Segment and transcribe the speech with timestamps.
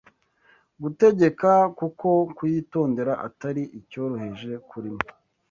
[0.81, 2.07] Gutegeka Kuko
[2.37, 5.07] kuyitondera atari icyoroheje kuri mwe